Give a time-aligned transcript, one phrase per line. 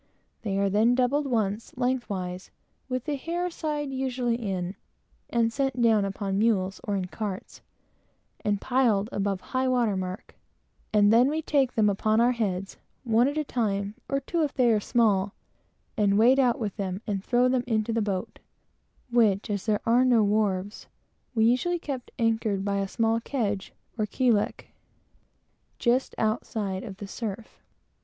[0.41, 2.49] They are then doubled once, lengthwise,
[2.89, 4.75] with the hair side usually in,
[5.29, 7.61] and sent down, upon mules or in carts,
[8.43, 10.33] and piled above highwater mark;
[10.91, 14.55] and then we rake them upon our heads, one at a time, or two, if
[14.55, 15.35] they are small,
[15.95, 18.39] and wade out with them and throw them into the boat,
[19.11, 20.87] which as there are no wharves,
[21.35, 24.73] we are usually kept anchored by a small kedge, or keelek,
[25.77, 27.59] just outside of the surf.